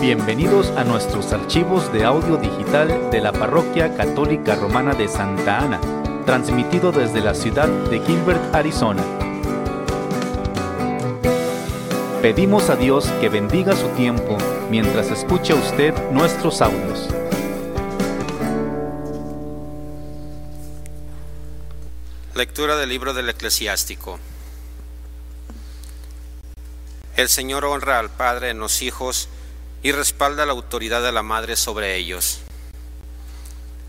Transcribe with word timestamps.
Bienvenidos 0.00 0.68
a 0.78 0.84
nuestros 0.84 1.30
archivos 1.30 1.92
de 1.92 2.04
audio 2.04 2.38
digital 2.38 3.10
de 3.10 3.20
la 3.20 3.32
Parroquia 3.32 3.94
Católica 3.98 4.54
Romana 4.54 4.94
de 4.94 5.08
Santa 5.08 5.58
Ana, 5.58 5.78
transmitido 6.24 6.90
desde 6.90 7.20
la 7.20 7.34
ciudad 7.34 7.68
de 7.68 8.00
Gilbert, 8.00 8.54
Arizona. 8.54 9.04
Pedimos 12.22 12.70
a 12.70 12.76
Dios 12.76 13.10
que 13.20 13.28
bendiga 13.28 13.76
su 13.76 13.88
tiempo 13.88 14.38
mientras 14.70 15.10
escucha 15.10 15.54
usted 15.54 15.92
nuestros 16.12 16.62
audios. 16.62 17.10
Lectura 22.34 22.76
del 22.76 22.88
libro 22.88 23.12
del 23.12 23.28
eclesiástico. 23.28 24.18
El 27.18 27.28
Señor 27.28 27.66
honra 27.66 27.98
al 27.98 28.08
Padre 28.08 28.48
en 28.48 28.60
los 28.60 28.80
hijos 28.80 29.28
y 29.82 29.92
respalda 29.92 30.46
la 30.46 30.52
autoridad 30.52 31.02
de 31.02 31.12
la 31.12 31.22
madre 31.22 31.56
sobre 31.56 31.96
ellos. 31.96 32.40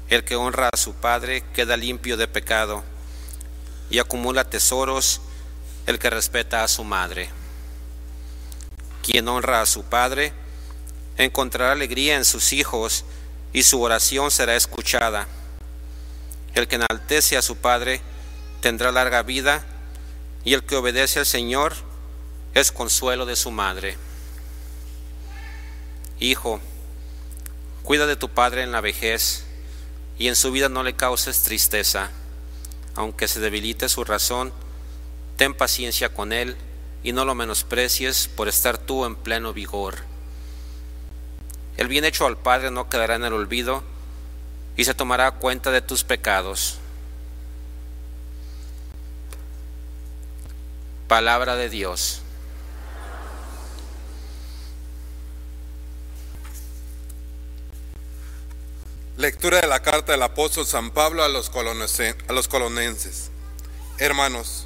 El 0.09 0.23
que 0.23 0.35
honra 0.35 0.69
a 0.71 0.77
su 0.77 0.93
padre 0.93 1.43
queda 1.53 1.77
limpio 1.77 2.17
de 2.17 2.27
pecado 2.27 2.83
y 3.89 3.99
acumula 3.99 4.49
tesoros 4.49 5.21
el 5.85 5.99
que 5.99 6.09
respeta 6.09 6.63
a 6.63 6.67
su 6.67 6.83
madre. 6.83 7.29
Quien 9.03 9.27
honra 9.27 9.61
a 9.61 9.65
su 9.65 9.83
padre 9.83 10.33
encontrará 11.17 11.73
alegría 11.73 12.15
en 12.15 12.25
sus 12.25 12.53
hijos 12.53 13.03
y 13.53 13.63
su 13.63 13.81
oración 13.81 14.31
será 14.31 14.55
escuchada. 14.55 15.27
El 16.53 16.67
que 16.67 16.75
enaltece 16.75 17.37
a 17.37 17.41
su 17.41 17.57
padre 17.57 18.01
tendrá 18.61 18.91
larga 18.91 19.23
vida 19.23 19.65
y 20.43 20.53
el 20.53 20.63
que 20.63 20.75
obedece 20.75 21.19
al 21.19 21.25
Señor 21.25 21.73
es 22.53 22.71
consuelo 22.71 23.25
de 23.25 23.35
su 23.35 23.51
madre. 23.51 23.97
Hijo, 26.21 26.61
cuida 27.81 28.05
de 28.05 28.15
tu 28.15 28.29
padre 28.29 28.61
en 28.61 28.71
la 28.71 28.79
vejez 28.79 29.43
y 30.19 30.27
en 30.27 30.35
su 30.35 30.51
vida 30.51 30.69
no 30.69 30.83
le 30.83 30.93
causes 30.93 31.41
tristeza. 31.41 32.11
Aunque 32.93 33.27
se 33.27 33.39
debilite 33.39 33.89
su 33.89 34.03
razón, 34.03 34.53
ten 35.35 35.55
paciencia 35.55 36.13
con 36.13 36.31
él 36.31 36.57
y 37.01 37.11
no 37.11 37.25
lo 37.25 37.33
menosprecies 37.33 38.27
por 38.27 38.47
estar 38.47 38.77
tú 38.77 39.03
en 39.05 39.15
pleno 39.15 39.51
vigor. 39.51 39.95
El 41.75 41.87
bien 41.87 42.05
hecho 42.05 42.27
al 42.27 42.37
Padre 42.37 42.69
no 42.69 42.87
quedará 42.87 43.15
en 43.15 43.23
el 43.23 43.33
olvido 43.33 43.81
y 44.77 44.83
se 44.85 44.93
tomará 44.93 45.31
cuenta 45.31 45.71
de 45.71 45.81
tus 45.81 46.03
pecados. 46.03 46.77
Palabra 51.07 51.55
de 51.55 51.67
Dios. 51.67 52.20
Lectura 59.21 59.61
de 59.61 59.67
la 59.67 59.83
carta 59.83 60.13
del 60.13 60.23
apóstol 60.23 60.65
San 60.65 60.89
Pablo 60.89 61.23
a 61.23 61.29
los, 61.29 61.51
a 62.27 62.33
los 62.33 62.47
colonenses. 62.47 63.29
Hermanos, 63.99 64.65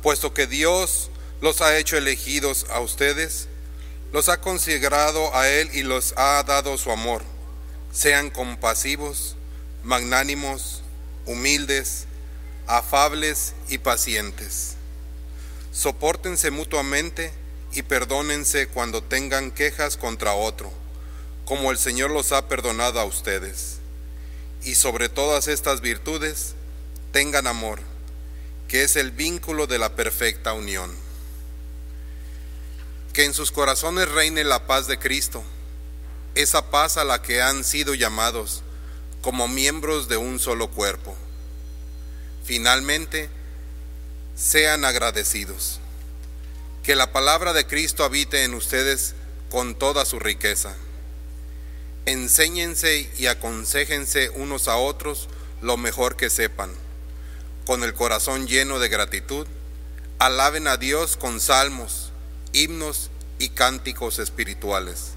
puesto 0.00 0.32
que 0.32 0.46
Dios 0.46 1.10
los 1.40 1.60
ha 1.60 1.76
hecho 1.76 1.96
elegidos 1.96 2.66
a 2.70 2.78
ustedes, 2.78 3.48
los 4.12 4.28
ha 4.28 4.40
consagrado 4.40 5.34
a 5.34 5.48
Él 5.48 5.70
y 5.72 5.82
los 5.82 6.14
ha 6.16 6.40
dado 6.44 6.78
su 6.78 6.92
amor. 6.92 7.24
Sean 7.92 8.30
compasivos, 8.30 9.34
magnánimos, 9.82 10.82
humildes, 11.26 12.06
afables 12.68 13.54
y 13.70 13.78
pacientes. 13.78 14.76
Sopórtense 15.72 16.52
mutuamente 16.52 17.32
y 17.72 17.82
perdónense 17.82 18.68
cuando 18.68 19.02
tengan 19.02 19.50
quejas 19.50 19.96
contra 19.96 20.34
otro, 20.34 20.72
como 21.44 21.72
el 21.72 21.78
Señor 21.78 22.12
los 22.12 22.30
ha 22.30 22.46
perdonado 22.46 23.00
a 23.00 23.04
ustedes 23.04 23.79
y 24.62 24.74
sobre 24.74 25.08
todas 25.08 25.48
estas 25.48 25.80
virtudes 25.80 26.54
tengan 27.12 27.46
amor, 27.46 27.80
que 28.68 28.82
es 28.82 28.96
el 28.96 29.10
vínculo 29.10 29.66
de 29.66 29.78
la 29.78 29.94
perfecta 29.96 30.52
unión. 30.52 30.94
Que 33.12 33.24
en 33.24 33.34
sus 33.34 33.50
corazones 33.50 34.08
reine 34.08 34.44
la 34.44 34.66
paz 34.66 34.86
de 34.86 34.98
Cristo, 34.98 35.42
esa 36.34 36.70
paz 36.70 36.96
a 36.96 37.04
la 37.04 37.22
que 37.22 37.42
han 37.42 37.64
sido 37.64 37.94
llamados 37.94 38.62
como 39.22 39.48
miembros 39.48 40.08
de 40.08 40.16
un 40.16 40.38
solo 40.38 40.68
cuerpo. 40.68 41.16
Finalmente, 42.44 43.28
sean 44.36 44.84
agradecidos. 44.84 45.80
Que 46.82 46.94
la 46.94 47.12
palabra 47.12 47.52
de 47.52 47.66
Cristo 47.66 48.04
habite 48.04 48.44
en 48.44 48.54
ustedes 48.54 49.14
con 49.50 49.74
toda 49.74 50.04
su 50.04 50.18
riqueza 50.18 50.76
enséñense 52.06 53.10
y 53.18 53.26
aconsejense 53.26 54.30
unos 54.30 54.68
a 54.68 54.76
otros 54.76 55.28
lo 55.60 55.76
mejor 55.76 56.16
que 56.16 56.30
sepan. 56.30 56.70
Con 57.66 57.82
el 57.84 57.94
corazón 57.94 58.46
lleno 58.46 58.78
de 58.78 58.88
gratitud, 58.88 59.46
alaben 60.18 60.66
a 60.66 60.76
Dios 60.76 61.16
con 61.16 61.40
salmos, 61.40 62.12
himnos 62.52 63.10
y 63.38 63.50
cánticos 63.50 64.18
espirituales. 64.18 65.12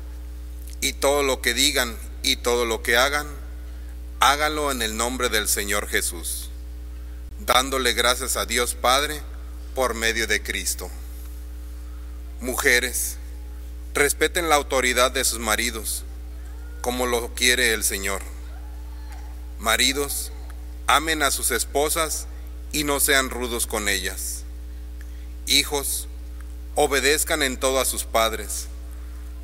Y 0.82 0.94
todo 0.94 1.24
lo 1.24 1.42
que 1.42 1.54
digan 1.54 1.98
y 2.24 2.38
todo 2.38 2.66
lo 2.66 2.84
que 2.84 2.98
hagan, 2.98 3.28
háganlo 4.20 4.72
en 4.72 4.82
el 4.82 4.98
nombre 4.98 5.30
del 5.30 5.48
Señor 5.48 5.88
Jesús, 5.88 6.50
dándole 7.40 7.94
gracias 7.94 8.38
a 8.38 8.46
Dios 8.46 8.76
Padre 8.76 9.22
por 9.76 9.94
medio 9.94 10.28
de 10.28 10.44
Cristo. 10.44 10.90
Mujeres, 12.40 13.18
respeten 13.94 14.50
la 14.50 14.56
autoridad 14.56 15.12
de 15.12 15.24
sus 15.24 15.40
maridos 15.40 16.04
como 16.84 17.08
lo 17.08 17.34
quiere 17.34 17.74
el 17.74 17.82
Señor. 17.86 18.22
Maridos, 19.58 20.34
amen 20.86 21.24
a 21.24 21.32
sus 21.32 21.52
esposas 21.52 22.28
y 22.74 22.84
no 22.84 23.00
sean 23.00 23.30
rudos 23.30 23.68
con 23.68 23.88
ellas. 23.88 24.44
Hijos, 25.48 26.10
obedezcan 26.76 27.42
en 27.42 27.56
todo 27.56 27.80
a 27.80 27.86
sus 27.86 28.04
padres, 28.04 28.68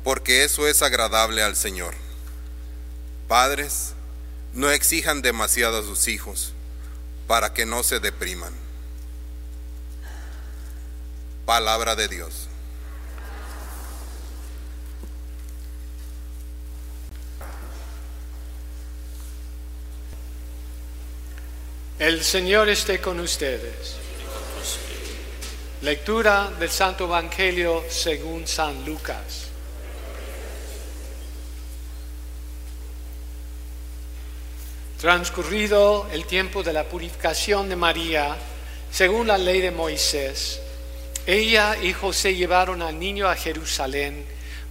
porque 0.04 0.44
eso 0.44 0.68
es 0.68 0.82
agradable 0.82 1.42
al 1.42 1.56
Señor. 1.56 1.94
Padres, 3.26 3.94
no 4.52 4.70
exijan 4.70 5.22
demasiado 5.22 5.78
a 5.78 5.82
sus 5.82 6.08
hijos, 6.08 6.52
para 7.26 7.54
que 7.54 7.64
no 7.64 7.82
se 7.82 8.00
depriman. 8.00 8.52
Palabra 11.46 11.96
de 11.96 12.06
Dios. 12.06 12.49
El 22.00 22.24
Señor 22.24 22.70
esté 22.70 22.98
con 22.98 23.20
ustedes. 23.20 23.96
Lectura 25.82 26.50
del 26.58 26.70
Santo 26.70 27.04
Evangelio 27.04 27.84
según 27.90 28.46
San 28.46 28.86
Lucas. 28.86 29.48
Transcurrido 34.98 36.08
el 36.10 36.24
tiempo 36.24 36.62
de 36.62 36.72
la 36.72 36.84
purificación 36.84 37.68
de 37.68 37.76
María, 37.76 38.34
según 38.90 39.26
la 39.26 39.36
ley 39.36 39.60
de 39.60 39.70
Moisés, 39.70 40.58
ella 41.26 41.76
y 41.82 41.92
José 41.92 42.34
llevaron 42.34 42.80
al 42.80 42.98
niño 42.98 43.28
a 43.28 43.36
Jerusalén 43.36 44.24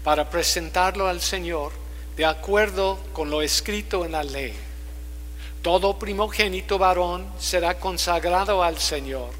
para 0.03 0.31
presentarlo 0.31 1.07
al 1.07 1.21
Señor 1.21 1.73
de 2.17 2.25
acuerdo 2.25 2.97
con 3.13 3.29
lo 3.29 3.43
escrito 3.43 4.03
en 4.03 4.13
la 4.13 4.23
ley 4.23 4.68
todo 5.61 5.99
primogénito 5.99 6.77
varón 6.77 7.27
será 7.37 7.79
consagrado 7.79 8.63
al 8.63 8.79
Señor 8.79 9.31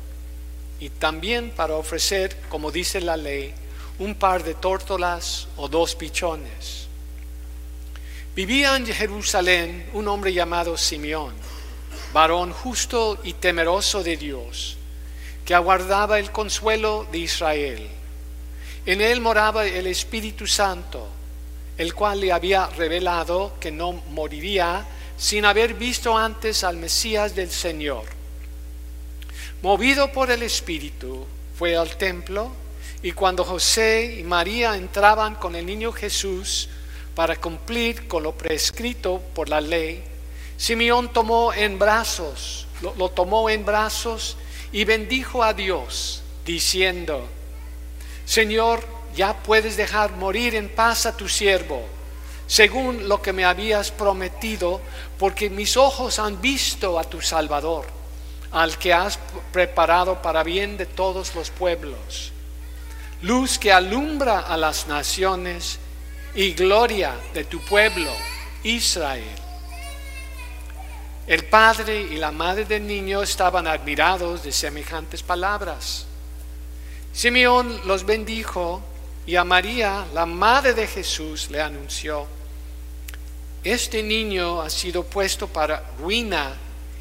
y 0.80 0.89
también 0.89 1.51
para 1.51 1.75
ofrecer, 1.75 2.38
como 2.50 2.71
dice 2.71 3.01
la 3.01 3.18
ley, 3.18 3.54
un 4.00 4.16
par 4.16 4.44
de 4.44 4.54
tórtolas 4.54 5.48
o 5.57 5.68
dos 5.68 5.95
pichones. 5.95 6.88
Vivía 8.36 8.75
en 8.75 8.86
Jerusalén 8.86 9.89
un 9.94 10.07
hombre 10.07 10.33
llamado 10.33 10.77
Simeón, 10.77 11.33
varón 12.13 12.54
justo 12.54 13.19
y 13.24 13.33
temeroso 13.33 14.04
de 14.04 14.15
Dios, 14.15 14.77
que 15.45 15.54
aguardaba 15.54 16.19
el 16.19 16.31
consuelo 16.31 17.06
de 17.12 17.18
Israel. 17.18 17.89
En 18.86 19.01
él 19.01 19.19
moraba 19.19 19.65
el 19.65 19.88
Espíritu 19.88 20.48
Santo, 20.48 21.07
el 21.77 21.94
cual 21.94 22.22
le 22.22 22.31
había 22.31 22.68
revelado 22.68 23.54
que 23.60 23.72
no 23.72 23.92
moriría 23.92 24.86
sin 25.19 25.44
haber 25.44 25.74
visto 25.74 26.18
antes 26.18 26.63
al 26.63 26.77
Mesías 26.77 27.36
del 27.36 27.51
Señor. 27.51 28.06
Movido 29.62 30.13
por 30.13 30.31
el 30.31 30.42
Espíritu, 30.44 31.27
fue 31.57 31.75
al 31.75 31.98
templo 31.98 32.54
y 33.04 33.12
cuando 33.12 33.44
José 33.44 34.16
y 34.18 34.24
María 34.24 34.77
entraban 34.77 35.36
con 35.36 35.56
el 35.56 35.66
niño 35.66 35.92
Jesús 35.92 36.69
para 37.16 37.36
cumplir 37.36 38.07
con 38.07 38.24
lo 38.24 38.31
prescrito 38.31 39.21
por 39.36 39.50
la 39.50 39.60
ley, 39.60 40.01
Simeón 40.56 41.12
tomó 41.12 41.54
en 41.54 41.77
brazos, 41.77 42.65
lo, 42.81 42.95
lo 42.95 43.10
tomó 43.10 43.50
en 43.50 43.65
brazos 43.65 44.38
y 44.72 44.86
bendijo 44.86 45.44
a 45.44 45.54
Dios, 45.54 46.24
diciendo, 46.45 47.27
Señor, 48.25 48.86
ya 49.18 49.36
puedes 49.44 49.75
dejar 49.75 50.13
morir 50.13 50.56
en 50.56 50.69
paz 50.69 51.06
a 51.06 51.18
tu 51.18 51.27
siervo 51.27 51.99
según 52.50 53.07
lo 53.07 53.22
que 53.22 53.31
me 53.31 53.46
habías 53.46 53.92
prometido, 53.92 54.81
porque 55.19 55.51
mis 55.51 55.78
ojos 55.78 56.18
han 56.18 56.42
visto 56.42 56.98
a 56.98 57.04
tu 57.04 57.22
Salvador, 57.22 57.86
al 58.50 58.75
que 58.80 58.92
has 58.92 59.19
preparado 59.54 60.19
para 60.24 60.42
bien 60.42 60.75
de 60.75 60.88
todos 60.88 61.36
los 61.36 61.51
pueblos, 61.51 62.31
luz 63.22 63.60
que 63.60 63.72
alumbra 63.72 64.40
a 64.40 64.57
las 64.57 64.88
naciones 64.88 65.78
y 66.34 66.54
gloria 66.54 67.13
de 67.36 67.44
tu 67.44 67.60
pueblo, 67.62 68.10
Israel. 68.63 69.38
El 71.28 71.46
padre 71.46 72.01
y 72.01 72.18
la 72.18 72.31
madre 72.31 72.66
del 72.66 72.88
niño 72.88 73.22
estaban 73.22 73.68
admirados 73.68 74.42
de 74.42 74.51
semejantes 74.51 75.22
palabras. 75.22 76.07
Simeón 77.13 77.80
los 77.86 78.07
bendijo 78.07 78.81
y 79.28 79.36
a 79.36 79.44
María, 79.44 80.07
la 80.16 80.25
madre 80.25 80.74
de 80.74 80.88
Jesús, 80.88 81.51
le 81.51 81.62
anunció, 81.62 82.38
este 83.63 84.03
niño 84.03 84.61
ha 84.61 84.69
sido 84.69 85.03
puesto 85.03 85.47
para 85.47 85.83
ruina 86.00 86.56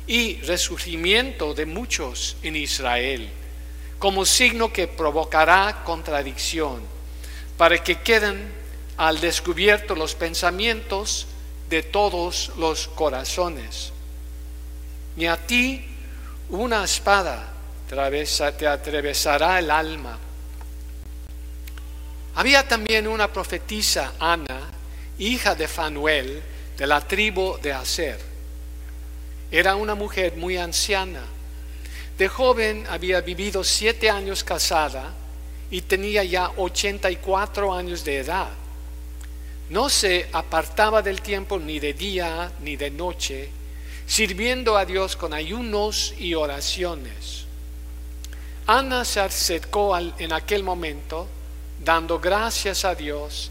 y 0.06 0.40
resurgimiento 0.40 1.55
de 1.55 1.66
muchos 1.66 2.37
en 2.43 2.56
Israel, 2.56 3.28
como 3.99 4.25
signo 4.25 4.72
que 4.72 4.88
provocará 4.88 5.82
contradicción, 5.84 6.82
para 7.56 7.82
que 7.82 8.00
queden 8.00 8.52
al 8.96 9.20
descubierto 9.20 9.94
los 9.94 10.14
pensamientos 10.14 11.26
de 11.69 11.82
todos 11.82 12.52
los 12.56 12.88
corazones. 12.88 13.93
Ni 15.16 15.26
a 15.26 15.37
ti 15.37 15.84
una 16.50 16.84
espada 16.84 17.52
te 17.88 18.66
atravesará 18.66 19.58
el 19.58 19.70
alma. 19.70 20.19
Había 22.34 22.66
también 22.66 23.06
una 23.06 23.32
profetisa, 23.32 24.14
Ana, 24.19 24.77
hija 25.19 25.55
de 25.55 25.69
Fanuel, 25.69 26.43
de 26.76 26.87
la 26.87 27.00
tribu 27.00 27.59
de 27.61 27.73
Aser. 27.73 28.19
Era 29.50 29.76
una 29.76 29.94
mujer 29.94 30.37
muy 30.37 30.56
anciana. 30.56 31.23
De 32.17 32.29
joven 32.29 32.85
había 32.88 33.20
vivido 33.20 33.65
siete 33.65 34.11
años 34.11 34.44
casada 34.44 35.12
y 35.70 35.82
tenía 35.82 36.25
ya 36.25 36.50
84 36.56 37.75
años 37.75 38.05
de 38.05 38.19
edad. 38.19 38.49
No 39.70 39.88
se 39.88 40.29
apartaba 40.32 41.03
del 41.03 41.21
tiempo 41.21 41.59
ni 41.59 41.79
de 41.79 41.93
día 41.93 42.53
ni 42.61 42.76
de 42.76 42.91
noche, 42.91 43.50
sirviendo 44.06 44.76
a 44.76 44.85
Dios 44.85 45.17
con 45.17 45.35
ayunos 45.35 46.14
y 46.19 46.35
oraciones. 46.35 47.44
Ana 48.67 49.05
se 49.05 49.21
acercó 49.21 49.97
en 49.97 50.32
aquel 50.32 50.62
momento, 50.62 51.26
dando 51.82 52.19
gracias 52.19 52.85
a 52.85 52.94
Dios 52.94 53.50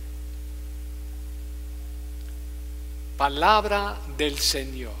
Palabra 3.21 3.97
del 4.17 4.39
Señor. 4.39 4.93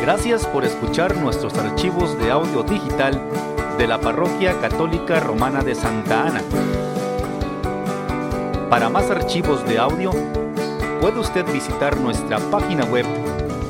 Gracias 0.00 0.46
por 0.46 0.64
escuchar 0.64 1.16
nuestros 1.16 1.52
archivos 1.54 2.16
de 2.20 2.30
audio 2.30 2.62
digital 2.62 3.20
de 3.76 3.88
la 3.88 4.00
Parroquia 4.00 4.56
Católica 4.60 5.18
Romana 5.18 5.64
de 5.64 5.74
Santa 5.74 6.28
Ana. 6.28 6.42
Para 8.70 8.88
más 8.88 9.10
archivos 9.10 9.66
de 9.66 9.80
audio, 9.80 10.12
puede 11.00 11.18
usted 11.18 11.44
visitar 11.52 11.96
nuestra 11.96 12.38
página 12.38 12.84
web 12.84 13.31